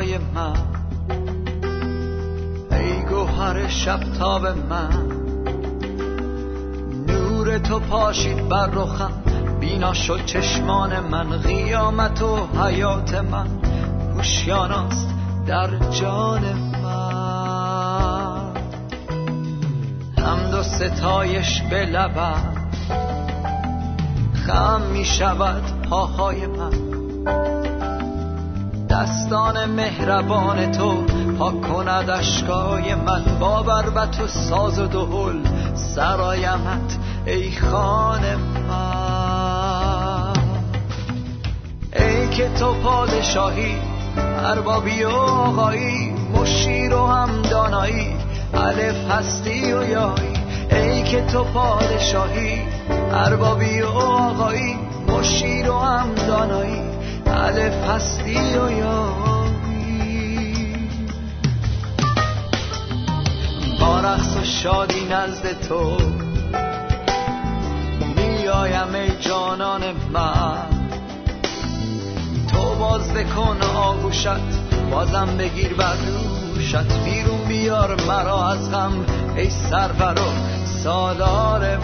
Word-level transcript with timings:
همتای 0.00 0.18
من. 0.18 0.56
ای 2.72 3.02
گوهر 3.02 3.68
شبتاب 3.68 4.46
من. 4.46 5.06
نور 7.08 7.58
تو 7.58 7.80
پاشید 7.80 8.48
بر 8.48 8.66
رخم. 8.66 9.12
بینا 9.60 9.92
شد 9.92 10.24
چشمان 10.24 11.00
من. 11.00 11.30
قیامت 11.30 12.22
و 12.22 12.46
حیات 12.62 13.14
من. 13.14 13.48
هوشیاناست 14.16 15.08
در 15.46 15.90
جان 15.90 16.42
من. 16.82 18.54
حمد 20.18 20.54
و 20.54 20.62
ستایش 20.62 21.62
به 21.70 21.86
لبم. 21.86 22.54
خم 24.46 24.82
می 24.92 25.04
شود 25.04 25.62
پاهای 25.88 26.46
من. 26.46 27.59
دستان 29.00 29.64
مهربان 29.64 30.72
تو 30.72 31.04
پاک 31.38 31.60
کند 31.60 32.10
اشکای 32.10 32.94
من. 32.94 33.24
باور 33.40 33.92
و 33.94 34.06
تو 34.06 34.26
ساز 34.26 34.78
و 34.78 34.86
دهل 34.86 35.36
سرایمت 35.74 36.98
ای 37.26 37.50
خان 37.50 38.20
من. 38.68 40.32
ای 41.96 42.28
که 42.28 42.48
تو 42.48 42.74
پادشاهی 42.74 43.78
اربابی 44.44 45.04
و 45.04 45.08
آقایی 45.08 46.14
مشیر 46.34 46.94
و 46.94 47.06
هم 47.06 47.42
دانایی 47.42 48.16
الف 48.54 49.10
هستی 49.10 49.72
و 49.72 49.82
یایی. 49.88 50.32
ای 50.70 51.02
که 51.02 51.20
تو 51.20 51.44
پادشاهی 51.44 52.62
اربابی 53.12 53.80
و 53.80 53.88
آقایی 53.88 54.78
مشیر 55.08 55.70
و 55.70 55.78
هم 55.78 56.14
دانایی 56.14 56.89
الف 57.30 57.88
هستی 57.88 58.36
و 58.36 58.70
یایی 58.70 59.50
با 63.80 64.00
و 64.40 64.44
شادی 64.44 65.04
نزد 65.10 65.68
تو 65.68 65.96
میایم 68.16 68.94
ای 68.94 69.10
جانان 69.20 69.82
من. 70.12 70.80
تو 72.52 72.74
باز 72.74 73.14
بکن 73.14 73.56
آگوشت 73.76 74.26
بازم 74.90 75.36
بگیر 75.38 75.74
بر 75.74 75.96
دوشت. 75.96 77.04
بیرون 77.04 77.44
بیار 77.48 78.00
مرا 78.08 78.50
از 78.50 78.70
غم 78.70 79.04
ای 79.36 79.50
سرور 79.50 80.14
و 80.18 80.32
سالار 80.82 81.78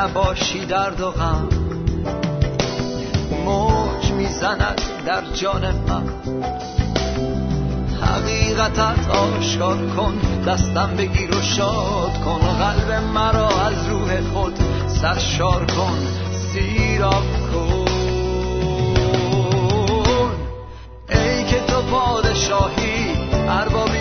نباشی 0.00 0.66
درد 0.66 1.00
و 1.00 1.10
غم. 1.10 1.48
موج 3.44 4.12
می‌زند 4.12 4.80
در 5.06 5.22
جان 5.34 5.74
من. 5.88 6.04
حقیقتت 8.02 9.10
آشکار 9.10 9.76
کن 9.96 10.18
دستم 10.46 10.90
بگیر 10.98 11.36
و 11.36 11.42
شاد 11.42 12.20
کن 12.24 12.38
قلب 12.38 12.92
مرا 13.14 13.48
از 13.48 13.88
روح 13.88 14.20
خود 14.20 14.58
سرشار 14.88 15.66
کن. 15.66 15.98
سیراب 16.32 17.24
کن. 17.52 17.84
ای 21.08 21.44
که 21.44 21.60
تو 21.60 21.82
پادشاهی 21.82 23.16
اربابی 23.48 23.99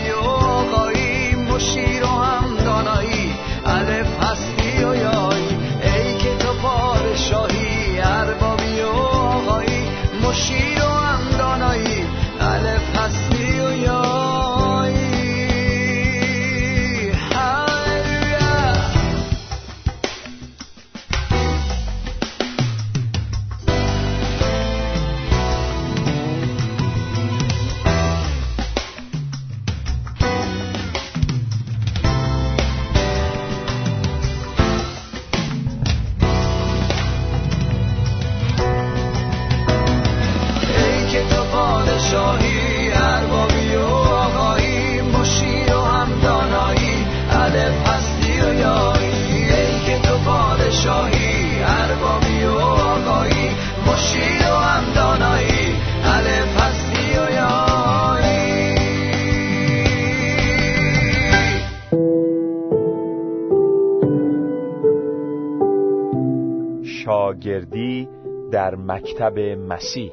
شاگردی 67.40 68.10
در 68.52 68.76
مکتب 68.76 69.40
مسیح. 69.40 70.12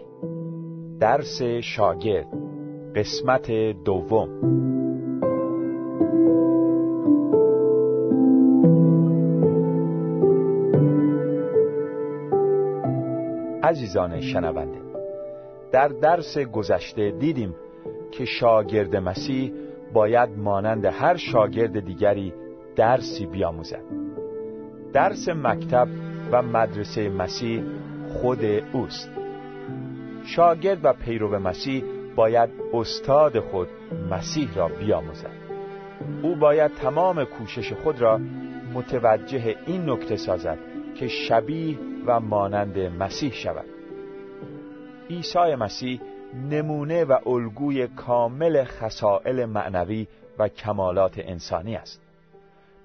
درس 1.01 1.43
شاگرد 1.43 2.27
قسمت 2.97 3.51
دوم. 3.85 4.29
عزیزان 13.63 14.21
شنونده 14.21 14.79
در 15.73 15.89
درس 15.89 16.39
گذشته 16.39 17.11
دیدیم 17.11 17.55
که 18.11 18.25
شاگرد 18.25 18.97
مسیح 18.97 19.53
باید 19.93 20.31
مانند 20.39 20.85
هر 20.85 21.17
شاگرد 21.17 21.81
دیگری 21.81 22.33
درسی 22.77 23.27
بیاموزد. 23.27 23.83
درس 24.93 25.29
مکتب 25.29 26.06
و 26.33 26.43
مدرسه 26.43 27.09
مسیح 27.09 27.63
خود 28.09 28.45
اوست. 28.73 29.11
شاگرد 30.25 30.85
و 30.85 30.93
پیرو 30.93 31.39
مسیح 31.39 31.85
باید 32.17 32.51
استاد 32.73 33.41
خود 33.41 33.69
مسیح 34.11 34.55
را 34.55 34.69
بیاموزد. 34.69 35.31
او 36.23 36.37
باید 36.37 36.75
تمام 36.75 37.25
کوشش 37.25 37.73
خود 37.73 38.01
را 38.01 38.21
متوجه 38.75 39.57
این 39.67 39.91
نکته 39.91 40.17
سازد 40.17 40.59
که 40.95 41.09
شبیه 41.09 41.79
و 42.07 42.21
مانند 42.21 42.79
مسیح 42.79 43.33
شود. 43.33 43.65
عیسی 45.11 45.55
مسیح 45.55 46.01
نمونه 46.51 47.05
و 47.05 47.29
الگوی 47.29 47.87
کامل 47.87 48.65
خصائل 48.65 49.45
معنوی 49.45 50.07
و 50.39 50.49
کمالات 50.49 51.19
انسانی 51.19 51.77
است. 51.77 52.03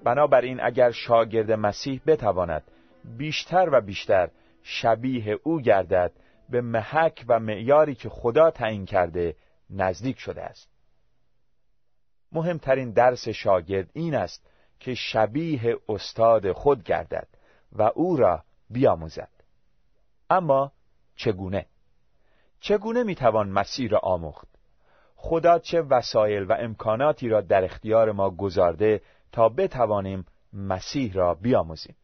بنابراین 0.04 0.60
اگر 0.62 0.90
شاگرد 0.90 1.52
مسیح 1.52 2.00
بتواند 2.06 2.62
بیشتر 3.04 3.68
و 3.72 3.80
بیشتر 3.80 4.30
شبیه 4.62 5.38
او 5.42 5.60
گردد 5.60 6.12
به 6.48 6.60
محک 6.60 7.24
و 7.28 7.38
معیاری 7.40 7.94
که 7.94 8.08
خدا 8.08 8.50
تعیین 8.50 8.86
کرده 8.86 9.36
نزدیک 9.70 10.18
شده 10.18 10.42
است. 10.42 10.68
مهمترین 12.32 12.90
درس 12.90 13.28
شاگرد 13.28 13.90
این 13.92 14.14
است 14.14 14.46
که 14.80 14.94
شبیه 14.94 15.76
استاد 15.88 16.52
خود 16.52 16.82
گردد 16.82 17.28
و 17.72 17.82
او 17.82 18.16
را 18.16 18.44
بیاموزد. 18.70 19.30
اما 20.30 20.72
چگونه؟ 21.16 21.66
چگونه 22.60 23.02
می‌توان 23.02 23.48
مسیر 23.48 23.90
را 23.90 23.98
آموخت؟ 23.98 24.48
خدا 25.16 25.58
چه 25.58 25.82
وسایل 25.82 26.42
و 26.42 26.52
امکاناتی 26.52 27.28
را 27.28 27.40
در 27.40 27.64
اختیار 27.64 28.12
ما 28.12 28.30
گذارده 28.30 29.00
تا 29.32 29.48
بتوانیم 29.48 30.26
مسیح 30.52 31.12
را 31.12 31.34
بیاموزیم؟ 31.34 31.96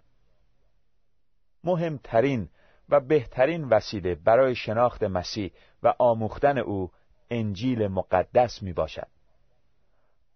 مهمترین 1.64 2.49
و 2.88 3.00
بهترین 3.00 3.64
وسیله 3.64 4.14
برای 4.14 4.55
شناخت 4.55 5.02
مسیح 5.02 5.50
و 5.82 5.94
آموختن 5.99 6.58
او 6.58 6.90
انجیل 7.31 7.88
مقدس 7.88 8.62
می 8.62 8.72
باشد. 8.72 9.06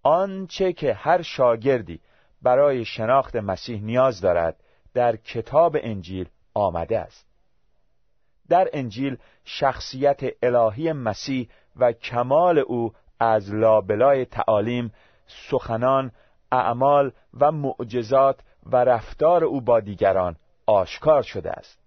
آنچه 0.03 0.73
که 0.73 0.95
هر 0.95 1.23
شاگردی 1.23 2.01
برای 2.43 2.85
شناخت 2.85 3.37
مسیح 3.37 3.83
نیاز 3.83 4.21
دارد 4.21 4.57
در 4.95 5.17
کتاب 5.17 5.77
انجیل 5.81 6.29
آمده 6.55 6.99
است. 6.99 7.27
در 8.49 8.69
انجیل 8.73 9.17
شخصیت 9.45 10.21
الهی 10.43 10.93
مسیح 10.93 11.49
و 11.77 11.93
کمال 11.93 12.59
او 12.59 12.93
از 13.21 13.55
لابلای 13.55 14.25
تعالیم، 14.25 14.93
سخنان، 15.27 16.13
اعمال 16.53 17.13
و 17.41 17.53
معجزات 17.53 18.41
و 18.67 18.77
رفتار 18.77 19.45
او 19.45 19.61
با 19.61 19.81
دیگران 19.81 20.37
آشکار 20.67 21.23
شده 21.23 21.51
است. 21.51 21.79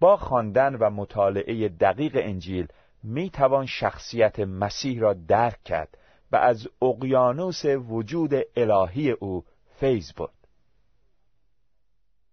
با 0.00 0.16
خواندن 0.16 0.74
و 0.74 0.90
مطالعه 0.90 1.68
دقیق 1.68 2.16
انجیل 2.20 2.66
می 3.02 3.30
توان 3.30 3.66
شخصیت 3.66 4.40
مسیح 4.40 5.00
را 5.00 5.12
درک 5.12 5.62
کرد 5.64 5.98
و 6.32 6.36
از 6.36 6.68
اقیانوس 6.82 7.64
وجود 7.64 8.34
الهی 8.56 9.10
او 9.10 9.44
فیض 9.80 10.12
برد. 10.12 10.48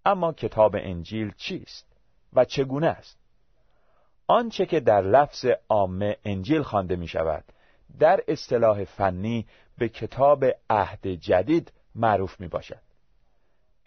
اما 0.06 0.34
کتاب 0.34 0.76
انجیل 0.80 1.34
چیست 1.38 1.88
و 2.34 2.46
چگونه 2.46 2.88
است؟ 2.88 3.20
آنچه 4.28 4.66
که 4.66 4.80
در 4.80 5.02
لفظ 5.02 5.46
عامه 5.70 6.18
انجیل 6.26 6.62
خوانده 6.62 6.96
می 6.96 7.08
شود 7.08 7.44
در 8.00 8.24
اصطلاح 8.28 8.84
فنی 8.84 9.48
به 9.78 9.90
کتاب 9.90 10.46
عهد 10.70 11.08
جدید 11.08 11.72
معروف 11.96 12.40
می 12.40 12.48
باشد 12.48 12.82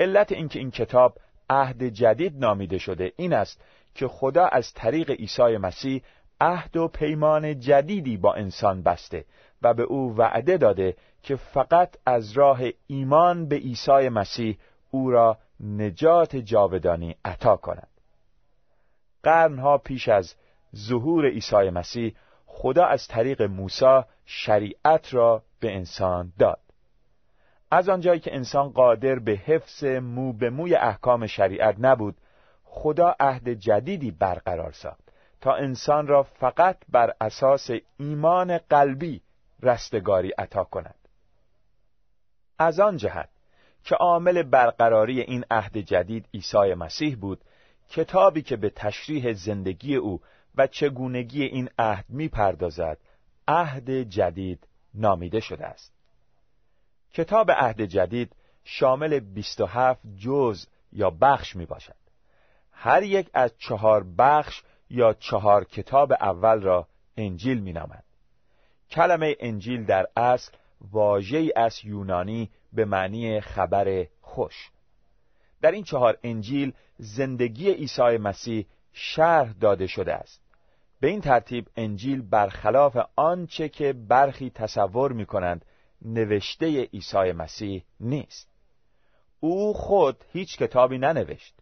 علت 0.01 0.33
اینکه 0.33 0.59
این 0.59 0.71
کتاب 0.71 1.19
عهد 1.51 1.83
جدید 1.85 2.37
نامیده 2.37 2.79
شده. 2.79 3.13
این 3.17 3.33
است 3.33 3.65
که 3.95 4.09
خدا 4.09 4.47
از 4.47 4.73
طریق 4.73 5.11
عیسی 5.11 5.57
مسیح 5.57 6.03
عهد 6.41 6.77
و 6.77 6.89
پیمان 6.89 7.61
جدیدی 7.61 8.17
با 8.17 8.35
انسان 8.35 8.83
بسته 8.83 9.25
و 9.63 9.75
به 9.75 9.83
او 9.83 10.17
وعده 10.17 10.57
داده 10.57 10.97
که 11.23 11.37
فقط 11.37 11.97
از 12.07 12.33
راه 12.33 12.61
ایمان 12.87 13.49
به 13.49 13.57
عیسی 13.57 14.09
مسیح 14.09 14.59
او 14.91 15.11
را 15.11 15.39
نجات 15.61 16.37
جاودانی 16.37 17.17
عطا 17.25 17.57
کند. 17.57 17.89
قرنها 19.23 19.79
پیش 19.79 20.09
از 20.09 20.35
ظهور 20.77 21.29
عیسی 21.29 21.71
مسیح 21.71 22.15
خدا 22.47 22.85
از 22.85 23.09
طریق 23.09 23.43
موسی 23.43 24.01
شریعت 24.27 25.15
را 25.15 25.43
به 25.61 25.75
انسان 25.75 26.33
داد. 26.39 26.64
از 27.75 27.89
آنجایی 27.89 28.21
که 28.21 28.35
انسان 28.35 28.69
قادر 28.69 29.19
به 29.19 29.33
حفظ 29.33 29.85
مو 29.85 30.33
به 30.33 30.51
موی 30.51 30.75
احکام 30.75 31.27
شریعت 31.27 31.77
نبود 31.79 32.17
خدا 32.65 33.15
عهد 33.21 33.49
جدیدی 33.49 34.11
برقرار 34.11 34.73
ساخت 34.73 35.01
تا 35.41 35.55
انسان 35.55 36.07
را 36.07 36.23
فقط 36.23 36.77
بر 36.89 37.15
اساس 37.21 37.71
ایمان 37.99 38.59
قلبی 38.59 39.23
رستگاری 39.63 40.31
عطا 40.31 40.65
کند. 40.65 40.95
از 42.59 42.81
آن 42.81 42.97
جهت 42.97 43.29
که 43.85 43.95
عامل 43.95 44.43
برقراری 44.43 45.21
این 45.21 45.45
عهد 45.51 45.79
جدید 45.79 46.29
عیسی 46.35 46.75
مسیح 46.75 47.17
بود 47.17 47.41
کتابی 47.89 48.43
که 48.43 48.57
به 48.57 48.71
تشریح 48.71 49.33
زندگی 49.33 49.97
او 49.97 50.21
و 50.55 50.67
چگونگی 50.67 51.43
این 51.43 51.71
عهد 51.79 52.05
می‌پردازد 52.09 52.99
عهد 53.49 53.91
جدید 53.91 54.67
نامیده 54.95 55.41
شده 55.41 55.67
است. 55.67 55.94
کتاب 57.15 57.51
عهد 57.51 57.81
جدید 57.81 58.37
شامل 58.65 59.21
27 59.21 60.01
جز 60.17 60.67
یا 60.93 61.11
بخش 61.11 61.57
می 61.57 61.67
باشد. 61.67 61.95
هر 62.73 63.03
یک 63.03 63.31
از 63.35 63.55
چهار 63.59 64.05
بخش 64.19 64.63
یا 64.91 65.13
چهار 65.13 65.65
کتاب 65.65 66.13
اول 66.13 66.61
را 66.61 66.89
انجیل 67.17 67.61
می 67.61 67.73
نامد. 67.73 68.05
کلمه 68.91 69.37
انجیل 69.41 69.85
در 69.85 70.07
اصل 70.17 70.53
واژه‌ای 70.93 71.53
از 71.57 71.85
یونانی 71.85 72.51
به 72.73 72.85
معنی 72.85 73.41
خبر 73.41 74.07
خوش. 74.21 74.71
در 75.63 75.71
این 75.71 75.85
چهار 75.85 76.19
انجیل 76.23 76.73
زندگی 76.99 77.71
عیسی 77.71 78.19
مسیح 78.19 78.67
شرح 78.93 79.53
داده 79.53 79.87
شده 79.87 80.15
است. 80.15 80.41
به 81.01 81.09
این 81.09 81.21
ترتیب 81.21 81.69
انجیل 81.77 82.23
برخلاف 82.23 82.97
آنچه 83.17 83.69
که 83.69 83.93
برخی 83.93 84.51
تصور 84.51 85.13
می 85.13 85.27
کنند 85.27 85.65
نوشته 86.03 86.83
عیسی 86.83 87.33
مسیح 87.33 87.85
نیست. 88.01 88.49
او 89.41 89.75
خود 89.75 90.25
هیچ 90.33 90.59
کتابی 90.59 90.99
ننوشت 90.99 91.55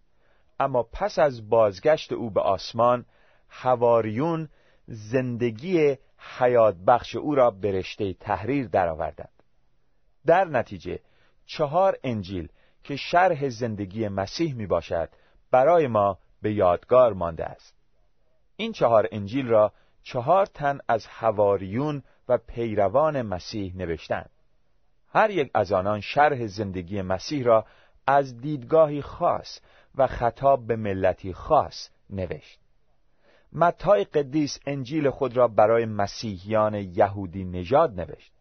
اما 0.60 0.82
پس 0.82 1.18
از 1.18 1.48
بازگشت 1.48 2.12
او 2.12 2.30
به 2.30 2.40
آسمان 2.40 3.06
هواریون 3.48 4.48
زندگی 4.86 5.96
حیات 6.38 6.76
بخش 6.86 7.16
او 7.16 7.34
را 7.34 7.50
به 7.50 7.72
رشته 7.72 8.12
تحریر 8.12 8.68
درآوردند. 8.68 9.42
در 10.26 10.44
نتیجه 10.44 10.98
چهار 11.46 11.98
انجیل 12.04 12.48
که 12.84 12.96
شرح 12.96 13.48
زندگی 13.48 14.08
مسیح 14.08 14.54
می 14.54 14.66
باشد 14.66 15.08
برای 15.50 15.86
ما 15.86 16.18
به 16.42 16.52
یادگار 16.52 17.12
مانده 17.12 17.44
است. 17.44 17.74
این 18.56 18.72
چهار 18.72 19.08
انجیل 19.12 19.46
را 19.46 19.72
چهار 20.02 20.46
تن 20.46 20.78
از 20.88 21.06
هواریون 21.06 22.02
پیروان 22.36 23.22
مسیح 23.22 23.76
نوشتند. 23.76 24.30
هر 25.08 25.30
یک 25.30 25.50
از 25.54 25.72
آنان 25.72 26.00
شرح 26.00 26.46
زندگی 26.46 27.02
مسیح 27.02 27.44
را 27.44 27.64
از 28.06 28.40
دیدگاهی 28.40 29.02
خاص 29.02 29.60
و 29.94 30.06
خطاب 30.06 30.66
به 30.66 30.76
ملتی 30.76 31.32
خاص 31.32 31.88
نوشت. 32.10 32.58
متای 33.52 34.04
قدیس 34.04 34.58
انجیل 34.66 35.10
خود 35.10 35.36
را 35.36 35.48
برای 35.48 35.84
مسیحیان 35.84 36.74
یهودی 36.74 37.44
نژاد 37.44 38.00
نوشت. 38.00 38.32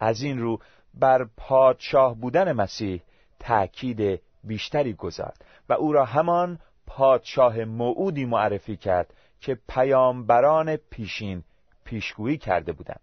از 0.00 0.22
این 0.22 0.38
رو 0.38 0.58
بر 0.94 1.24
پادشاه 1.36 2.14
بودن 2.14 2.52
مسیح 2.52 3.02
تأکید 3.40 4.20
بیشتری 4.44 4.92
گذارد 4.92 5.44
و 5.68 5.72
او 5.72 5.92
را 5.92 6.04
همان 6.04 6.58
پادشاه 6.86 7.64
موعودی 7.64 8.24
معرفی 8.24 8.76
کرد 8.76 9.14
که 9.40 9.58
پیامبران 9.68 10.76
پیشین 10.76 11.42
پیشگویی 11.84 12.38
کرده 12.38 12.72
بودند. 12.72 13.00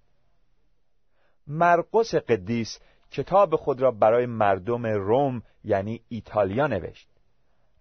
مرقس 1.47 2.15
قدیس 2.15 2.79
کتاب 3.11 3.55
خود 3.55 3.81
را 3.81 3.91
برای 3.91 4.25
مردم 4.25 4.85
روم 4.85 5.41
یعنی 5.63 6.01
ایتالیا 6.09 6.67
نوشت. 6.67 7.07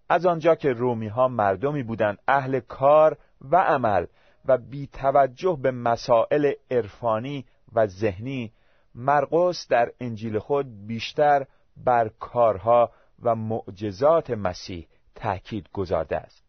از 0.09 0.25
آنجا 0.25 0.55
که 0.55 0.69
رومی 0.69 1.07
ها 1.07 1.27
مردمی 1.27 1.83
بودند 1.83 2.17
اهل 2.27 2.59
کار 2.59 3.17
و 3.41 3.55
عمل 3.55 4.05
و 4.45 4.57
بی 4.57 4.87
توجه 4.87 5.59
به 5.61 5.71
مسائل 5.71 6.51
عرفانی 6.71 7.45
و 7.73 7.87
ذهنی 7.87 8.53
مرقس 8.95 9.67
در 9.67 9.91
انجیل 9.99 10.39
خود 10.39 10.87
بیشتر 10.87 11.45
بر 11.77 12.09
کارها 12.19 12.91
و 13.23 13.35
معجزات 13.35 14.29
مسیح 14.29 14.87
تاکید 15.15 15.69
گذارده 15.73 16.17
است. 16.17 16.43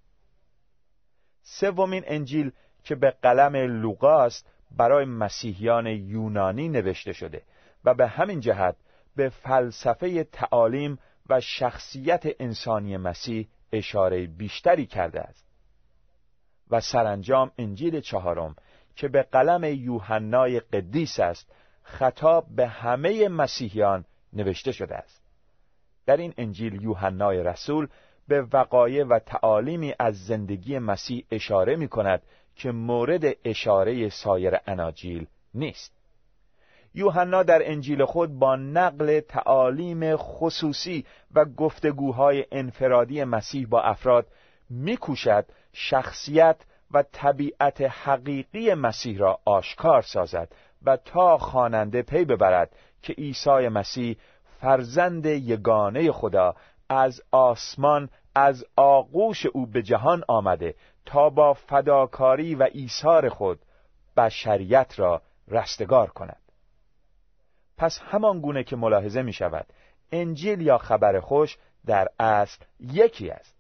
سومین 1.43 2.05
انجیل 2.07 2.53
که 2.85 2.95
به 2.95 3.11
قلم 3.11 3.57
لوقاست 3.57 4.54
برای 4.77 5.05
مسیحیان 5.05 5.87
یونانی 5.87 6.69
نوشته 6.69 7.13
شده 7.13 7.43
و 7.85 7.95
به 7.95 8.07
همین 8.07 8.41
جهت 8.41 8.77
به 9.17 9.29
فلسفه 9.29 10.25
تعالیم 10.25 10.99
و 11.29 11.41
شخصیت 11.41 12.23
انسانی 12.41 12.97
مسیح 12.97 13.49
اشاره 13.73 14.27
بیشتری 14.27 14.87
کرده 14.87 15.21
است. 15.21 15.47
و 16.71 16.81
سرانجام 16.81 17.51
انجیل 17.59 18.01
چهارم 18.01 18.57
که 18.97 19.09
به 19.09 19.23
قلم 19.23 19.65
یوحنای 19.65 20.61
قدیس 20.61 21.21
است 21.21 21.53
خطاب 21.83 22.47
به 22.57 22.67
همه 22.67 23.29
مسیحیان 23.29 24.05
نوشته 24.33 24.73
شده 24.73 24.95
است. 24.95 25.23
در 26.07 26.17
این 26.17 26.35
انجیل 26.37 26.83
یوحنای 26.83 27.43
رسول 27.43 27.89
به 28.29 28.43
وقایع 28.43 29.05
و 29.05 29.19
تعالیمی 29.19 29.95
از 29.99 30.27
زندگی 30.27 30.79
مسیح 30.79 31.25
اشاره 31.31 31.77
می 31.77 31.89
کند 31.89 32.23
که 32.57 32.73
مورد 32.73 33.37
اشاره 33.45 34.09
سایر 34.09 34.55
اناجیل 34.67 35.27
نیست. 35.55 35.93
یوحنا 36.95 37.43
در 37.43 37.71
انجیل 37.71 38.05
خود 38.05 38.39
با 38.39 38.57
نقل 38.57 39.21
تعالیم 39.21 40.17
خصوصی 40.17 41.05
و 41.35 41.45
گفتگوهای 41.45 42.47
انفرادی 42.53 43.25
مسیح 43.25 43.67
با 43.67 43.83
افراد 43.83 44.27
میکوشد 44.71 45.47
شخصیت 45.73 46.57
و 46.91 47.05
طبیعت 47.13 47.81
حقیقی 47.81 48.75
مسیح 48.75 49.19
را 49.19 49.39
آشکار 49.45 50.03
سازد 50.03 50.49
و 50.85 50.97
تا 50.97 51.39
خواننده 51.39 52.03
پی 52.03 52.25
ببرد 52.25 52.71
که 53.03 53.13
عیسی 53.13 53.69
مسیح 53.69 54.17
فرزند 54.61 55.27
یگانه 55.27 56.13
خدا 56.13 56.55
از 56.89 57.23
آسمان 57.31 58.09
از 58.35 58.65
آغوش 58.77 59.47
او 59.47 59.67
به 59.67 59.83
جهان 59.83 60.25
آمده 60.29 60.75
تا 61.07 61.31
با 61.31 61.55
فداکاری 61.55 62.55
و 62.55 62.69
ایثار 62.73 63.29
خود 63.29 63.61
بشریت 64.17 64.99
را 64.99 65.23
رستگار 65.49 66.11
کند. 66.11 66.43
پس 67.77 67.99
همان 67.99 68.41
گونه 68.41 68.65
که 68.65 68.77
ملاحظه 68.77 69.23
می 69.23 69.33
شود 69.33 69.67
انجیل 70.13 70.61
یا 70.61 70.79
خبر 70.79 71.21
خوش 71.21 71.59
در 71.87 72.09
اصل 72.19 72.65
یکی 72.81 73.31
است. 73.31 73.55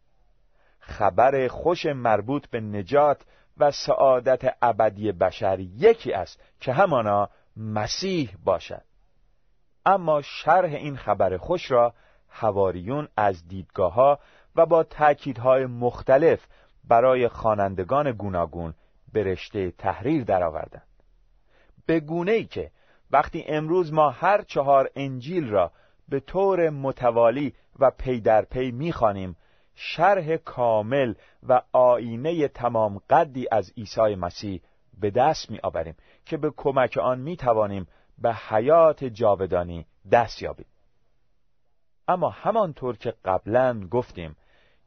خبر 0.79 1.49
خوش 1.49 1.87
مربوط 1.87 2.47
به 2.47 2.61
نجات 2.61 3.23
و 3.59 3.71
سعادت 3.71 4.57
ابدی 4.63 5.13
بشر 5.13 5.61
یکی 5.61 6.13
است 6.13 6.41
که 6.61 6.73
همانا 6.73 7.29
مسیح 7.57 8.31
باشد. 8.45 8.83
اما 9.87 10.23
شرح 10.23 10.71
این 10.71 10.97
خبر 10.97 11.37
خوش 11.37 11.71
را 11.71 11.95
هواریون 12.29 13.09
از 13.17 13.49
دیدگاه 13.49 13.93
ها 13.93 14.19
و 14.57 14.67
با 14.67 14.83
تأکیدهای 14.83 15.67
مختلف 15.67 16.47
برای 16.88 17.29
خوانندگان 17.29 18.12
گوناگون 18.12 18.75
به 19.12 19.23
رشته 19.23 19.71
تحریر 19.71 20.25
درآوردند. 20.25 20.87
به 21.87 22.00
گونه 22.00 22.33
ای 22.33 22.45
که 22.45 22.71
وقتی 23.11 23.45
امروز 23.49 23.93
ما 23.93 24.11
هر 24.11 24.43
چهار 24.43 24.91
انجیل 24.97 25.49
را 25.49 25.73
به 26.09 26.21
طور 26.21 26.71
متوالی 26.71 27.55
و 27.79 27.91
پی 27.91 28.21
در 28.21 28.45
پی 28.45 28.71
می‌خوانیم 28.71 29.37
شرح 29.75 30.37
کامل 30.37 31.14
و 31.49 31.62
آینه 31.73 32.49
تمام 32.49 33.00
قدی 33.11 33.47
از 33.53 33.73
عیسی 33.76 34.14
مسیح 34.14 34.62
به 35.00 35.11
دست 35.11 35.50
می 35.50 35.61
آوریم 35.62 35.97
که 36.25 36.37
به 36.37 36.53
کمک 36.57 36.99
آن 36.99 37.21
می 37.21 37.37
توانیم 37.37 37.87
به 38.19 38.35
حیات 38.35 39.05
جاودانی 39.05 39.87
دست 40.12 40.43
یابیم. 40.43 40.67
اما 42.09 42.31
همانطور 42.31 42.97
که 42.97 43.14
قبلا 43.25 43.88
گفتیم 43.91 44.37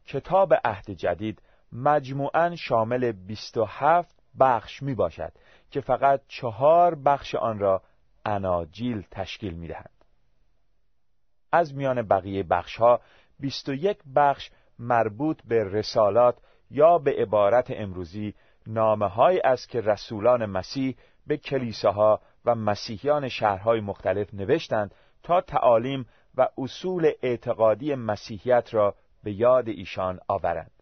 کتاب 0.06 0.54
عهد 0.66 0.92
جدید 0.92 1.42
مجموعا 1.72 2.56
شامل 2.56 3.12
27 3.12 4.20
بخش 4.40 4.84
می 4.84 4.96
باشد 4.96 5.32
که 5.72 5.82
فقط 5.82 6.22
چهار 6.28 6.96
بخش 6.96 7.36
آن 7.36 7.60
را 7.60 7.82
اناجیل 8.26 9.08
تشکیل 9.12 9.54
می 9.54 9.68
دهند. 9.68 9.90
از 11.52 11.76
میان 11.76 12.02
بقیه 12.02 12.44
بخش 12.44 12.78
ها 12.78 13.02
21 13.40 13.98
بخش 14.16 14.50
مربوط 14.80 15.42
به 15.46 15.64
رسالات 15.64 16.38
یا 16.72 16.98
به 16.98 17.16
عبارت 17.18 17.68
امروزی 17.70 18.34
نامه 18.68 19.08
های 19.08 19.40
است 19.40 19.70
که 19.70 19.82
رسولان 19.82 20.46
مسیح 20.46 20.96
به 21.28 21.38
کلیساها 21.38 22.22
و 22.46 22.56
مسیحیان 22.56 23.28
شهرهای 23.28 23.80
مختلف 23.80 24.34
نوشتند 24.34 24.96
تا 25.24 25.42
تعالیم 25.42 26.06
و 26.36 26.48
اصول 26.58 27.12
اعتقادی 27.22 27.96
مسیحیت 27.96 28.74
را 28.74 28.96
به 29.24 29.32
یاد 29.32 29.68
ایشان 29.68 30.20
آورند. 30.28 30.77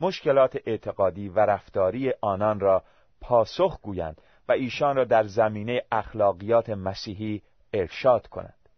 مشکلات 0.00 0.58
اعتقادی 0.66 1.28
و 1.28 1.40
رفتاری 1.40 2.12
آنان 2.20 2.60
را 2.60 2.82
پاسخ 3.20 3.80
گویند 3.82 4.22
و 4.48 4.52
ایشان 4.52 4.96
را 4.96 5.04
در 5.04 5.24
زمینه 5.24 5.82
اخلاقیات 5.92 6.70
مسیحی 6.70 7.42
ارشاد 7.72 8.26
کنند. 8.26 8.68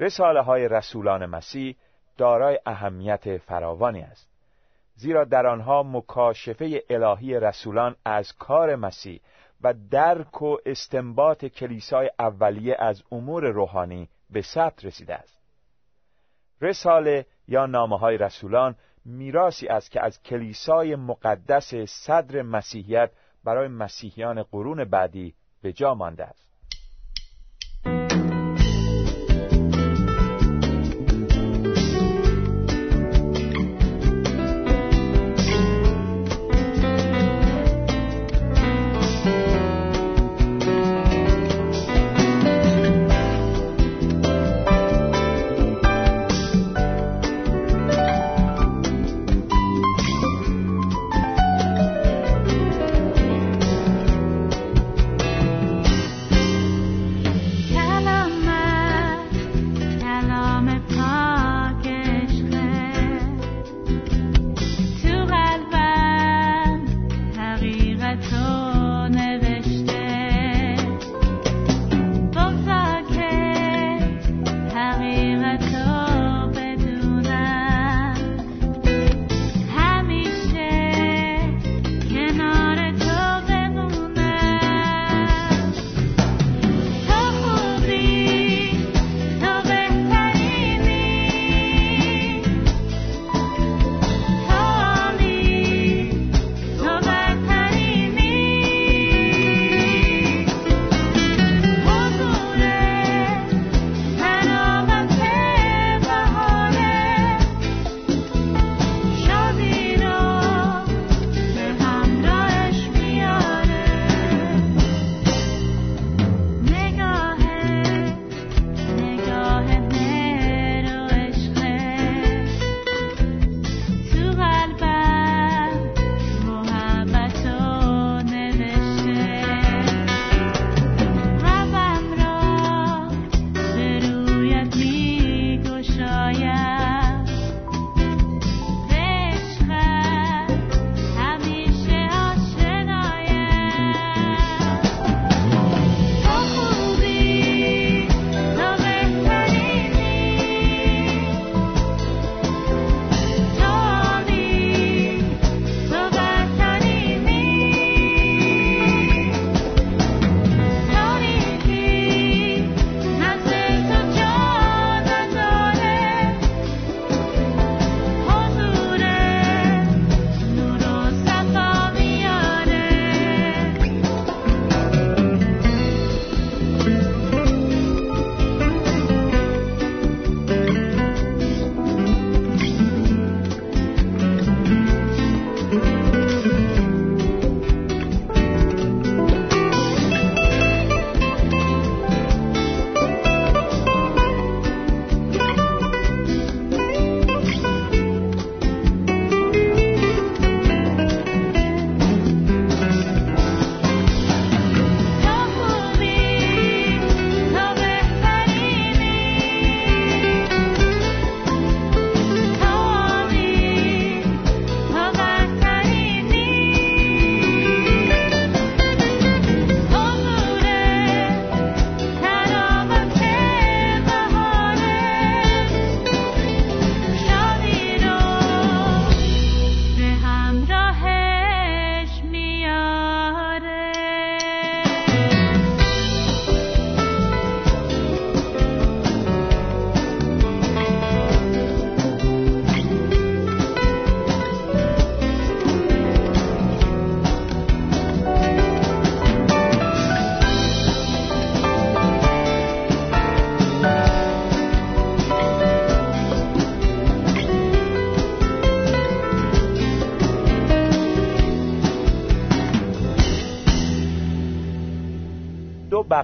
رساله 0.00 0.40
های 0.40 0.68
رسولان 0.68 1.26
مسیح 1.26 1.76
دارای 2.16 2.58
اهمیت 2.66 3.36
فراوانی 3.36 4.00
است. 4.00 4.30
زیرا 4.94 5.24
در 5.24 5.46
آنها 5.46 5.82
مکاشفه 5.82 6.82
الهی 6.90 7.40
رسولان 7.40 7.96
از 8.04 8.32
کار 8.32 8.76
مسیح 8.76 9.20
و 9.60 9.74
درک 9.90 10.42
و 10.42 10.56
استنباط 10.66 11.44
کلیسای 11.44 12.10
اولیه 12.18 12.76
از 12.78 13.02
امور 13.12 13.44
روحانی 13.50 14.08
به 14.30 14.42
ثبت 14.42 14.84
رسیده 14.84 15.14
است. 15.14 15.40
رساله 16.60 17.26
یا 17.48 17.66
نامه 17.66 17.98
های 17.98 18.18
رسولان 18.18 18.76
میراسی 19.04 19.68
است 19.68 19.90
که 19.90 20.04
از 20.04 20.22
کلیسای 20.22 20.96
مقدس 20.96 21.74
صدر 21.74 22.42
مسیحیت 22.42 23.10
برای 23.44 23.68
مسیحیان 23.68 24.42
قرون 24.42 24.84
بعدی 24.84 25.34
به 25.62 25.72
جا 25.72 25.94
مانده 25.94 26.24
است. 26.24 26.49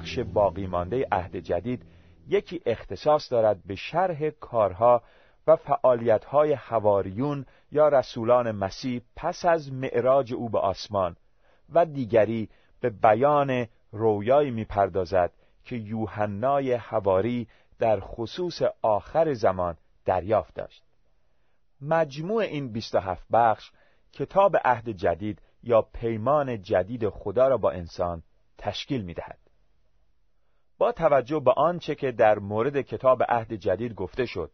بخش 0.07 0.19
باقی 0.19 0.67
مانده 0.67 1.07
عهد 1.13 1.37
جدید 1.37 1.83
یکی 2.29 2.61
اختصاص 2.67 3.33
دارد 3.33 3.65
به 3.67 3.75
شرح 3.75 4.31
کارها 4.31 5.03
و 5.47 5.57
فعالیتهای 5.57 6.53
حواریون 6.53 7.47
یا 7.73 7.89
رسولان 7.89 8.51
مسیح 8.51 9.03
پس 9.17 9.45
از 9.45 9.73
معراج 9.73 10.35
او 10.35 10.49
به 10.49 10.59
آسمان 10.59 11.17
و 11.73 11.87
دیگری 11.87 12.49
به 12.81 12.91
بیان 12.91 13.67
رویایی 13.93 14.51
می‌پردازد 14.51 15.33
که 15.65 15.77
یوحنای 15.77 16.75
حواری 16.75 17.49
در 17.79 18.01
خصوص 18.01 18.63
آخر 18.83 19.35
زمان 19.35 19.77
دریافت 20.05 20.55
داشت 20.55 20.83
مجموع 21.81 22.43
این 22.43 22.73
27 22.73 23.27
بخش 23.33 23.71
کتاب 24.13 24.57
عهد 24.65 24.89
جدید 24.89 25.43
یا 25.63 25.83
پیمان 25.83 26.63
جدید 26.63 27.09
خدا 27.09 27.49
را 27.49 27.57
با 27.57 27.71
انسان 27.71 28.23
تشکیل 28.59 29.03
می 29.03 29.15
دهد. 29.15 29.46
با 30.78 30.92
توجه 30.92 31.40
به 31.40 31.52
آنچه 31.52 31.95
که 31.95 32.12
در 32.12 32.38
مورد 32.38 32.80
کتاب 32.80 33.23
عهد 33.28 33.52
جدید 33.52 33.95
گفته 33.95 34.26
شد 34.26 34.50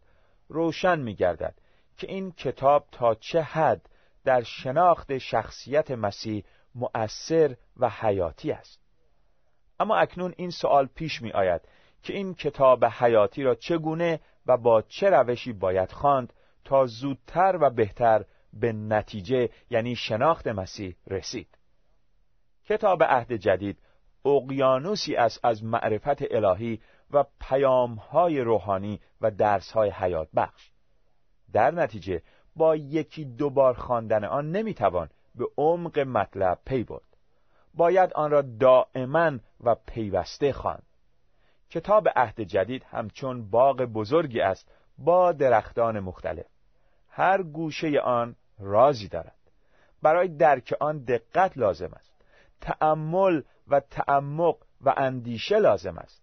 روشن 0.48 1.00
می 1.00 1.14
گردد 1.14 1.54
که 1.96 2.06
این 2.10 2.32
کتاب 2.32 2.86
تا 2.92 3.14
چه 3.14 3.42
حد 3.42 3.88
در 4.24 4.42
شناخت 4.42 5.18
شخصیت 5.18 5.90
مسیح 5.90 6.44
مؤثر 6.74 7.56
و 7.76 7.88
حیاتی 7.88 8.52
است. 8.52 8.80
اما 9.80 9.96
اکنون 9.96 10.34
این 10.36 10.50
سوال 10.50 10.86
پیش 10.86 11.22
می 11.22 11.32
آید 11.32 11.60
که 12.02 12.12
این 12.12 12.34
کتاب 12.34 12.84
حیاتی 12.84 13.42
را 13.42 13.54
چگونه 13.54 14.20
و 14.46 14.56
با 14.56 14.82
چه 14.82 15.10
روشی 15.10 15.52
باید 15.52 15.92
خواند 15.92 16.32
تا 16.64 16.86
زودتر 16.86 17.58
و 17.60 17.70
بهتر 17.70 18.24
به 18.52 18.72
نتیجه 18.72 19.48
یعنی 19.70 19.96
شناخت 19.96 20.48
مسیح 20.48 20.96
رسید. 21.06 21.58
کتاب 22.64 23.02
عهد 23.02 23.32
جدید 23.32 23.78
اقیانوسی 24.24 25.16
است 25.16 25.44
از 25.44 25.64
معرفت 25.64 26.32
الهی 26.32 26.80
و 27.10 27.24
پیامهای 27.40 28.40
روحانی 28.40 29.00
و 29.20 29.30
درسهای 29.30 29.90
حیات. 29.90 30.28
بخش. 30.36 30.70
در 31.52 31.70
نتیجه 31.70 32.22
با 32.56 32.76
یکی 32.76 33.24
دوبار 33.24 33.74
خواندن 33.74 34.24
آن 34.24 34.50
نمی‌توان 34.50 35.08
به 35.34 35.44
عمق 35.58 35.98
مطلب 35.98 36.58
پی 36.66 36.84
برد. 36.84 37.16
باید 37.74 38.12
آن 38.12 38.30
را 38.30 38.42
دائما 38.42 39.38
و 39.60 39.74
پیوسته 39.86 40.52
خواند. 40.52 40.86
کتاب 41.70 42.08
عهد 42.16 42.40
جدید 42.40 42.84
همچون 42.84 43.50
باغ 43.50 43.76
بزرگی 43.76 44.40
است 44.40 44.72
با 44.98 45.32
درختان 45.32 46.00
مختلف. 46.00 46.46
هر 47.08 47.42
گوشه 47.42 48.00
آن 48.00 48.36
رازی 48.58 49.08
دارد. 49.08 49.36
برای 50.02 50.28
درک 50.28 50.74
آن 50.80 50.98
دقت 50.98 51.58
لازم 51.58 51.90
است. 51.94 52.12
تأمل 52.60 53.42
و 53.68 53.80
تعمق 53.80 54.56
و 54.80 54.94
اندیشه 54.96 55.58
لازم 55.58 55.98
است. 55.98 56.22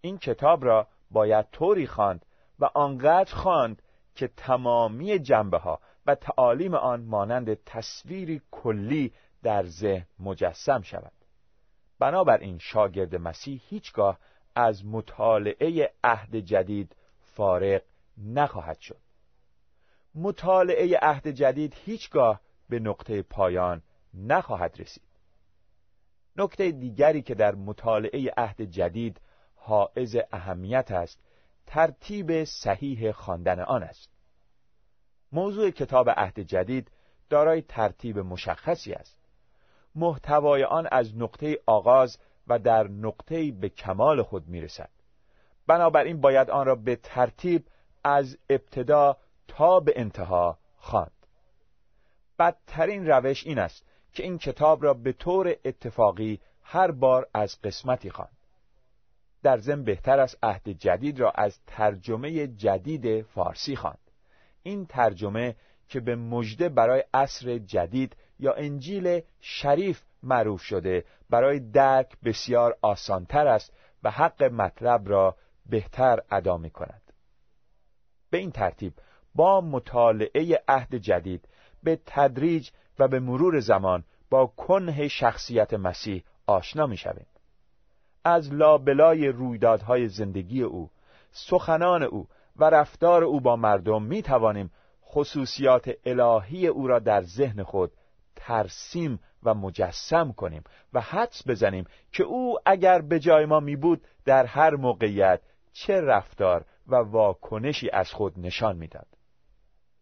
این 0.00 0.18
کتاب 0.18 0.64
را 0.64 0.88
باید 1.10 1.50
طوری 1.50 1.86
خواند 1.86 2.26
و 2.58 2.64
آنقدر 2.74 3.34
خواند 3.34 3.82
که 4.14 4.28
تمامی 4.28 5.18
جنبه 5.18 5.58
ها 5.58 5.80
و 6.06 6.14
تعالیم 6.14 6.74
آن 6.74 7.04
مانند 7.04 7.64
تصویری 7.64 8.42
کلی 8.50 9.12
در 9.42 9.66
ذهن 9.66 10.06
مجسم 10.18 10.82
شود. 10.82 11.12
بنابراین 11.98 12.58
شاگرد 12.58 13.16
مسیح 13.16 13.62
هیچگاه 13.68 14.18
از 14.54 14.86
مطالعه 14.86 15.92
عهد 16.04 16.36
جدید 16.36 16.96
فارغ 17.22 17.82
نخواهد 18.18 18.78
شد. 18.78 19.00
مطالعه 20.14 20.98
عهد 21.02 21.28
جدید 21.28 21.74
هیچگاه 21.84 22.40
به 22.68 22.78
نقطه 22.78 23.22
پایان 23.22 23.82
نخواهد 24.14 24.80
رسید. 24.80 25.03
نکته 26.36 26.70
دیگری 26.70 27.22
که 27.22 27.34
در 27.34 27.54
مطالعه 27.54 28.32
عهد 28.36 28.62
جدید 28.62 29.20
حائز 29.54 30.16
اهمیت 30.32 30.90
است 30.90 31.20
ترتیب 31.66 32.44
صحیح 32.44 33.12
خواندن 33.12 33.60
آن 33.60 33.82
است. 33.82 34.10
موضوع 35.32 35.70
کتاب 35.70 36.10
عهد 36.10 36.40
جدید 36.40 36.90
دارای 37.30 37.62
ترتیب 37.62 38.18
مشخصی 38.18 38.92
است. 38.92 39.18
محتوای 39.94 40.64
آن 40.64 40.88
از 40.92 41.16
نقطه 41.16 41.58
آغاز 41.66 42.18
و 42.46 42.58
در 42.58 42.88
نقطه 42.88 43.52
به 43.52 43.68
کمال 43.68 44.22
خود 44.22 44.48
می‌رسد. 44.48 44.90
بنابراین 45.66 46.20
باید 46.20 46.50
آن 46.50 46.66
را 46.66 46.74
به 46.74 46.96
ترتیب 46.96 47.66
از 48.04 48.38
ابتدا 48.50 49.16
تا 49.48 49.80
به 49.80 49.92
انتها 49.96 50.58
خواند. 50.76 51.26
بدترین 52.38 53.06
روش 53.06 53.46
این 53.46 53.58
است 53.58 53.86
که 54.14 54.22
این 54.22 54.38
کتاب 54.38 54.84
را 54.84 54.94
به 54.94 55.12
طور 55.12 55.56
اتفاقی 55.64 56.40
هر 56.62 56.90
بار 56.90 57.28
از 57.34 57.60
قسمتی 57.62 58.10
خواند 58.10 58.36
در 59.42 59.58
ضمن 59.58 59.84
بهتر 59.84 60.20
است 60.20 60.38
عهد 60.42 60.68
جدید 60.68 61.20
را 61.20 61.30
از 61.30 61.58
ترجمه 61.66 62.46
جدید 62.46 63.22
فارسی 63.22 63.76
خواند 63.76 64.10
این 64.62 64.86
ترجمه 64.86 65.56
که 65.88 66.00
به 66.00 66.16
مژده 66.16 66.68
برای 66.68 67.04
عصر 67.14 67.58
جدید 67.58 68.16
یا 68.38 68.52
انجیل 68.52 69.20
شریف 69.40 70.02
معروف 70.22 70.62
شده 70.62 71.04
برای 71.30 71.60
درک 71.60 72.16
بسیار 72.24 72.76
آسانتر 72.82 73.46
است 73.46 73.72
و 74.02 74.10
حق 74.10 74.42
مطلب 74.42 75.08
را 75.08 75.36
بهتر 75.66 76.22
ادا 76.30 76.56
می 76.56 76.70
کند. 76.70 77.02
به 78.30 78.38
این 78.38 78.50
ترتیب 78.50 78.92
با 79.34 79.60
مطالعه 79.60 80.62
عهد 80.68 80.94
جدید 80.94 81.48
به 81.82 82.00
تدریج 82.06 82.70
و 82.98 83.08
به 83.08 83.20
مرور 83.20 83.60
زمان 83.60 84.04
با 84.30 84.46
کنه 84.46 85.08
شخصیت 85.08 85.74
مسیح 85.74 86.24
آشنا 86.46 86.86
می 86.86 86.96
شویم. 86.96 87.26
از 88.24 88.52
لابلای 88.52 89.28
رویدادهای 89.28 90.08
زندگی 90.08 90.62
او، 90.62 90.90
سخنان 91.30 92.02
او 92.02 92.26
و 92.56 92.64
رفتار 92.64 93.24
او 93.24 93.40
با 93.40 93.56
مردم 93.56 94.02
می 94.02 94.22
توانیم 94.22 94.70
خصوصیات 95.04 95.90
الهی 96.04 96.66
او 96.66 96.86
را 96.86 96.98
در 96.98 97.22
ذهن 97.22 97.62
خود 97.62 97.92
ترسیم 98.36 99.20
و 99.42 99.54
مجسم 99.54 100.32
کنیم 100.32 100.64
و 100.92 101.00
حدس 101.00 101.42
بزنیم 101.48 101.84
که 102.12 102.24
او 102.24 102.58
اگر 102.66 103.00
به 103.02 103.20
جای 103.20 103.46
ما 103.46 103.60
می 103.60 103.76
بود 103.76 104.02
در 104.24 104.46
هر 104.46 104.74
موقعیت 104.74 105.40
چه 105.72 106.00
رفتار 106.00 106.64
و 106.86 106.96
واکنشی 106.96 107.90
از 107.90 108.10
خود 108.10 108.38
نشان 108.38 108.76
می‌داد. 108.76 109.06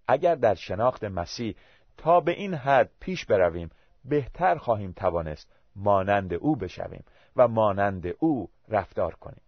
اگر 0.09 0.35
در 0.35 0.55
شناخت 0.55 1.05
مسیح 1.05 1.55
تا 1.97 2.21
به 2.21 2.33
این 2.33 2.55
حد 2.55 2.91
پیش 3.01 3.27
برویم 3.27 3.71
بهتر 4.05 4.57
خواهیم 4.57 4.93
توانست 4.93 5.53
مانند 5.77 6.35
او 6.35 6.57
بشویم 6.57 7.05
و 7.37 7.49
مانند 7.49 8.07
او 8.19 8.49
رفتار 8.69 9.15
کنیم. 9.15 9.43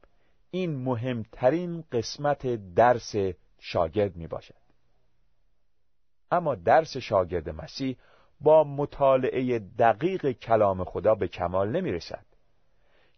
این 0.51 0.77
مهمترین 0.77 1.85
قسمت 1.93 2.75
درس 2.75 3.15
شاگرد 3.59 4.17
می 4.17 4.27
باشد 4.27 4.55
اما 6.31 6.55
درس 6.55 6.97
شاگرد 6.97 7.51
مسیح 7.51 7.97
با 8.41 8.65
مطالعه 8.65 9.59
دقیق 9.59 10.31
کلام 10.31 10.85
خدا 10.85 11.15
به 11.15 11.29
کمال 11.29 11.71
نمی 11.71 11.93
رسد 11.93 12.25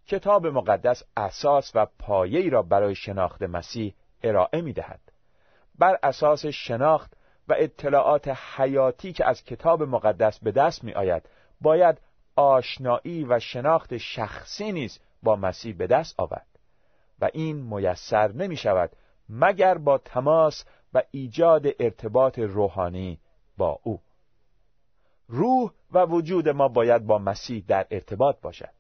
کتاب 0.06 0.46
مقدس 0.46 1.02
اساس 1.16 1.72
و 1.74 1.86
پایه‌ای 1.98 2.50
را 2.50 2.62
برای 2.62 2.94
شناخت 2.94 3.42
مسیح 3.42 3.94
ارائه 4.22 4.60
می 4.60 4.72
دهد. 4.72 5.00
بر 5.78 5.98
اساس 6.02 6.46
شناخت 6.46 7.16
و 7.48 7.54
اطلاعات 7.58 8.28
حیاتی 8.28 9.12
که 9.12 9.28
از 9.28 9.44
کتاب 9.44 9.82
مقدس 9.82 10.38
به 10.38 10.52
دست 10.52 10.84
می 10.84 10.92
آید 10.92 11.28
باید 11.60 12.00
آشنایی 12.36 13.24
و 13.24 13.38
شناخت 13.38 13.96
شخصی 13.96 14.72
نیز 14.72 14.98
با 15.22 15.36
مسیح 15.36 15.76
به 15.76 15.86
دست 15.86 16.20
آورد. 16.20 16.46
و 17.20 17.30
این 17.32 17.56
میسر 17.56 18.32
نمی 18.32 18.56
شود 18.56 18.90
مگر 19.28 19.78
با 19.78 19.98
تماس 19.98 20.64
و 20.94 21.02
ایجاد 21.10 21.66
ارتباط 21.80 22.38
روحانی 22.38 23.18
با 23.56 23.78
او. 23.82 24.00
روح 25.28 25.70
و 25.92 26.06
وجود 26.06 26.48
ما 26.48 26.68
باید 26.68 27.06
با 27.06 27.18
مسیح 27.18 27.64
در 27.68 27.86
ارتباط 27.90 28.40
باشد. 28.40 28.70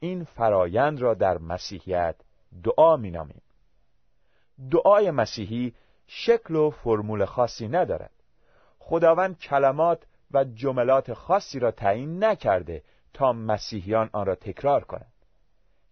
این 0.00 0.24
فرایند 0.24 1.00
را 1.00 1.14
در 1.14 1.38
مسیحیت 1.38 2.16
دعا 2.64 2.96
می 2.96 3.10
نامیم. 3.10 3.42
دعای 4.70 5.10
مسیحی 5.10 5.74
شکل 6.06 6.56
و 6.56 6.70
فرمول 6.70 7.24
خاصی 7.24 7.68
ندارد. 7.68 8.10
خداوند 8.78 9.38
کلمات 9.38 10.06
و 10.30 10.44
جملات 10.44 11.12
خاصی 11.12 11.58
را 11.58 11.70
تعیین 11.70 12.24
نکرده 12.24 12.82
تا 13.14 13.32
مسیحیان 13.32 14.10
آن 14.12 14.26
را 14.26 14.34
تکرار 14.34 14.84
کنند. 14.84 15.12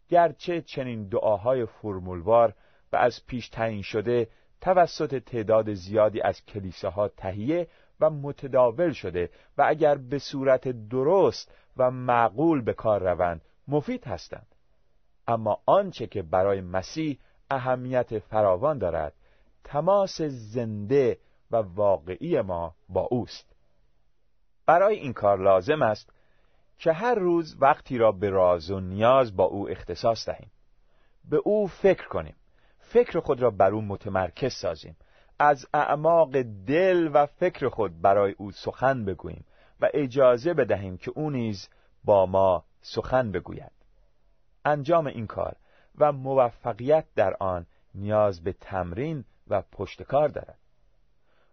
گرچه 0.09 0.63
چنین 0.63 1.09
دعاهای 1.09 1.67
فرمولوار 1.67 2.55
و 2.93 2.97
از 2.97 3.27
پیش 3.27 3.49
تعیین 3.49 3.83
شده 3.83 4.29
توسط 4.61 5.19
تعداد 5.19 5.75
زیادی 5.75 6.21
از 6.21 6.45
کلیساها 6.45 7.09
تهیه 7.09 7.69
و 8.01 8.11
متداول 8.11 8.93
شده 8.93 9.31
و 9.59 9.65
اگر 9.69 9.95
به 9.95 10.19
صورت 10.19 10.69
درست 10.69 11.55
و 11.77 11.91
معقول 11.91 12.63
به 12.63 12.73
کار 12.73 13.03
روند 13.11 13.43
مفید 13.69 14.05
هستند. 14.05 14.47
اما 15.29 15.61
آنچه 15.67 16.07
که 16.07 16.23
برای 16.23 16.61
مسیح 16.61 17.19
اهمیت 17.51 18.19
فراوان 18.19 18.79
دارد 18.79 19.13
تماس 19.65 20.23
زنده 20.23 21.19
و 21.51 21.57
واقعی 21.57 22.41
ما 22.41 22.75
با 22.89 23.01
اوست. 23.01 23.57
برای 24.67 24.97
این 24.97 25.13
کار 25.13 25.43
لازم 25.43 25.83
است 25.83 26.11
که 26.79 26.93
هر 26.93 27.15
روز 27.15 27.57
وقتی 27.61 27.99
را 27.99 28.13
به 28.13 28.31
راز 28.31 28.71
و 28.71 28.81
نیاز 28.81 29.37
با 29.37 29.45
او 29.45 29.71
اختصاص 29.71 30.29
دهیم. 30.29 30.51
به 31.31 31.37
او 31.37 31.67
فکر 31.67 32.09
کنیم. 32.09 32.37
فکر 32.79 33.21
خود 33.21 33.43
را 33.43 33.51
بر 33.51 33.71
او 33.71 33.83
متمرکز 33.83 34.53
سازیم. 34.53 34.97
از 35.39 35.67
اعماق 35.75 36.43
دل 36.43 37.11
و 37.15 37.27
فکر 37.27 37.69
خود 37.69 38.01
برای 38.01 38.35
او 38.39 38.53
سخن 38.53 39.05
بگوییم 39.05 39.45
و 39.81 39.89
اجازه 39.95 40.55
بدهیم 40.55 40.97
که 40.97 41.13
او 41.15 41.31
نیز 41.31 41.69
با 42.05 42.27
ما 42.27 42.65
سخن 42.81 43.33
بگوید. 43.33 43.73
انجام 44.65 45.07
این 45.07 45.27
کار 45.27 45.57
و 45.99 46.13
موفقیت 46.13 47.05
در 47.17 47.37
آن 47.41 47.67
نیاز 47.95 48.45
به 48.45 48.53
تمرین 48.53 49.25
و 49.49 49.63
پشتکار 49.73 50.29
دارد. 50.29 50.59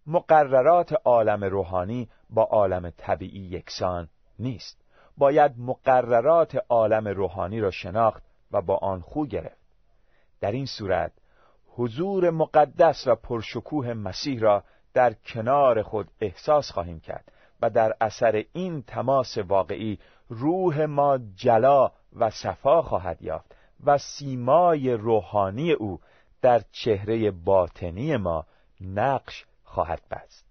مقررات 0.08 0.93
عالم 1.06 1.43
روحانی 1.43 2.10
با 2.30 2.43
عالم 2.43 2.89
طبیعی 2.89 3.39
یکسان 3.39 4.10
نیست. 4.39 4.82
باید 5.17 5.60
مقررات 5.60 6.56
عالم 6.69 7.08
روحانی 7.08 7.60
را 7.60 7.71
شناخت 7.71 8.23
و 8.51 8.62
با 8.62 8.77
آن 8.77 9.01
خو 9.01 9.25
گرفت. 9.25 9.62
در 10.41 10.51
این 10.51 10.65
صورت 10.65 11.12
حضور 11.75 12.30
مقدس 12.30 13.08
و 13.08 13.15
پرشکوه 13.15 13.93
مسیح 13.93 14.39
را 14.39 14.63
در 14.93 15.13
کنار 15.13 15.82
خود 15.82 16.08
احساس 16.21 16.71
خواهیم 16.71 16.99
کرد 16.99 17.32
و 17.62 17.69
در 17.69 17.95
اثر 18.01 18.43
این 18.54 18.82
تماس 18.82 19.38
واقعی 19.38 19.99
روح 20.30 20.86
ما 20.86 21.19
جلا 21.36 21.91
و 22.15 22.30
صفا 22.30 22.82
خواهد 22.82 23.21
یافت 23.21 23.56
و 23.86 23.97
سیمای 23.97 24.93
روحانی 24.93 25.71
او 25.71 25.99
در 26.41 26.62
چهره 26.71 27.32
باطنی 27.32 28.17
ما 28.17 28.45
نقش 28.82 29.45
خواهد 29.63 30.01
بست. 30.12 30.45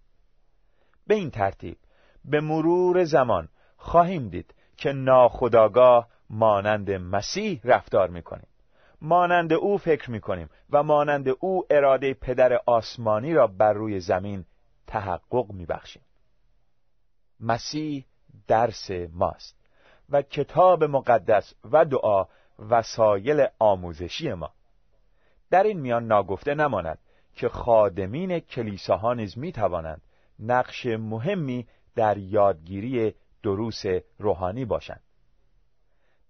به 1.06 1.14
این 1.14 1.30
ترتیب 1.30 1.76
به 2.24 2.40
مرور 2.40 3.04
زمان 3.04 3.48
خواهیم 3.76 4.28
دید 4.28 4.54
که 4.76 4.92
ناخداگاه 4.92 6.08
مانند 6.30 6.90
مسیح 6.90 7.60
رفتار 7.64 8.08
می‌کنیم. 8.08 8.46
مانند 9.00 9.52
او 9.52 9.78
فکر 9.78 10.10
می‌کنیم 10.10 10.48
و 10.70 10.82
مانند 10.82 11.28
او 11.40 11.66
اراده 11.70 12.14
پدر 12.14 12.60
آسمانی 12.66 13.34
را 13.34 13.46
بر 13.46 13.72
روی 13.72 14.00
زمین 14.00 14.44
تحقق 14.86 15.52
میبخشیم. 15.52 16.02
مسیح 17.40 18.06
درس 18.46 18.90
ماست 19.12 19.56
و 20.10 20.22
کتاب 20.22 20.84
مقدس 20.84 21.54
و 21.72 21.84
دعا 21.84 22.24
وسایل 22.58 23.46
آموزشی 23.58 24.32
ما. 24.32 24.52
در 25.50 25.62
این 25.62 25.80
میان 25.80 26.06
ناگفته 26.06 26.54
نماند 26.54 26.98
که 27.34 27.48
خادمین 27.48 28.38
کلیساها 28.38 29.14
نیز 29.14 29.38
می 29.38 29.52
توانند 29.52 30.02
نقش 30.38 30.86
مهمی 30.86 31.66
در 31.94 32.18
یادگیری 32.18 33.14
دروس 33.42 33.82
روحانی 34.18 34.64
باشند. 34.64 35.02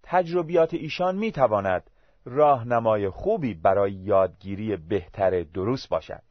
تجربیات 0.03 0.73
ایشان 0.73 1.15
می 1.15 1.31
تواند 1.31 1.89
راهنمای 2.25 3.09
خوبی 3.09 3.53
برای 3.53 3.91
یادگیری 3.91 4.75
بهتر 4.77 5.43
دروس 5.43 5.87
باشد. 5.87 6.23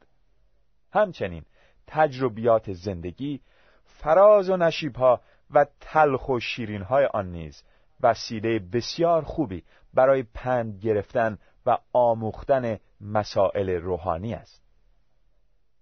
همچنین 0.93 1.45
تجربیات 1.87 2.73
زندگی 2.73 3.41
فراز 3.85 4.49
و 4.49 4.57
نشیبها 4.57 5.21
و 5.51 5.65
تلخ 5.79 6.29
و 6.29 6.39
شیرینهای 6.39 7.05
آن 7.05 7.31
نیز 7.31 7.63
وسیله 8.01 8.59
بسیار 8.59 9.23
خوبی 9.23 9.63
برای 9.93 10.23
پند 10.23 10.79
گرفتن 10.79 11.37
و 11.65 11.77
آموختن 11.93 12.79
مسائل 13.01 13.69
روحانی 13.69 14.33
است. 14.33 14.61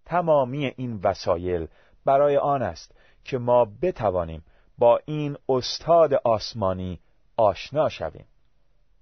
تمامی 0.06 0.66
این 0.66 1.00
وسایل 1.04 1.68
برای 2.06 2.38
آن 2.38 2.62
است 2.62 2.96
که 3.24 3.38
ما 3.38 3.68
بتوانیم 3.82 4.44
با 4.78 5.00
این 5.06 5.38
استاد 5.50 6.14
آسمانی 6.14 7.00
آشنا 7.38 7.90
شویم. 7.90 8.26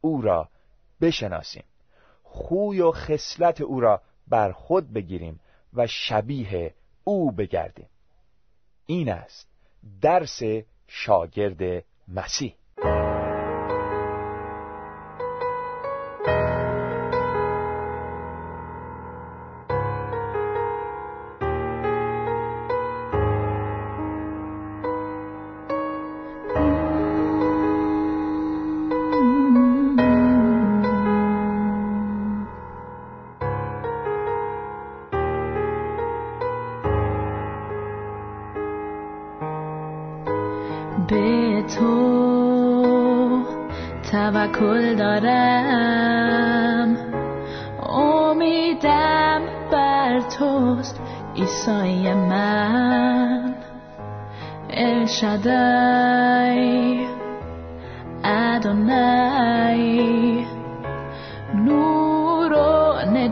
او 0.02 0.22
را 0.22 0.50
بشناسیم. 1.02 1.64
خوی 2.24 2.82
و 2.82 2.92
خصلت 2.92 3.62
او 3.62 3.80
را 3.80 4.02
بر 4.28 4.52
خود 4.52 4.94
بگیریم 4.94 5.40
و 5.74 5.88
شبیه 5.88 6.74
او 7.04 7.32
بگردیم. 7.32 7.90
این 8.86 9.10
است 9.10 9.50
درس 10.02 10.40
شاگرد 10.88 11.86
مسیح. 12.08 12.56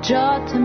و 0.05 0.07
نجات 0.07 0.55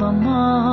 پس 0.00 0.71